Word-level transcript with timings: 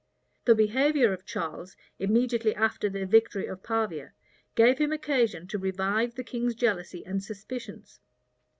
The 0.45 0.55
behavior 0.55 1.13
of 1.13 1.27
Charles, 1.27 1.77
immediately 1.99 2.55
after 2.55 2.89
the 2.89 3.05
victory 3.05 3.45
of 3.45 3.61
Pavia, 3.61 4.13
gave 4.55 4.79
him 4.79 4.91
occasion 4.91 5.47
to 5.49 5.59
revive 5.59 6.15
the 6.15 6.23
king's 6.23 6.55
jealousy 6.55 7.05
and 7.05 7.23
suspicions. 7.23 7.99